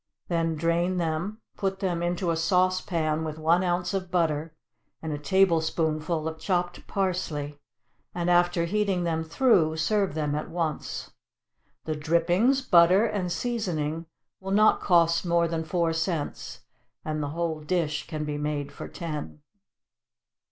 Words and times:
Then 0.29 0.55
drain 0.55 0.97
them, 0.97 1.41
put 1.57 1.77
them 1.77 2.01
into 2.01 2.31
a 2.31 2.35
sauce 2.35 2.81
pan 2.81 3.23
with 3.23 3.37
one 3.37 3.63
ounce 3.63 3.93
of 3.93 4.09
butter 4.09 4.55
and 4.99 5.13
a 5.13 5.19
tablespoonful 5.19 6.27
of 6.27 6.39
chopped 6.39 6.87
parsley, 6.87 7.59
and 8.15 8.27
after 8.27 8.65
heating 8.65 9.03
them 9.03 9.23
through, 9.23 9.77
serve 9.77 10.15
them 10.15 10.33
at 10.33 10.49
once. 10.49 11.11
The 11.85 11.95
drippings, 11.95 12.61
butter, 12.63 13.05
and 13.05 13.31
seasoning, 13.31 14.07
will 14.39 14.49
not 14.53 14.81
cost 14.81 15.23
more 15.23 15.47
than 15.47 15.63
four 15.63 15.93
cents, 15.93 16.61
and 17.05 17.21
the 17.21 17.29
whole 17.37 17.59
dish 17.59 18.07
can 18.07 18.25
be 18.25 18.39
made 18.39 18.71
for 18.71 18.87
ten. 18.87 19.43